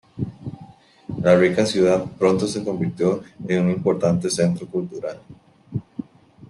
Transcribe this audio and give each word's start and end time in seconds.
La 1.21 1.35
rica 1.37 1.63
ciudad 1.63 2.03
pronto 2.17 2.47
se 2.47 2.63
convirtió 2.63 3.21
en 3.47 3.65
un 3.65 3.69
importante 3.71 4.31
centro 4.31 4.65
cultural. 4.67 5.19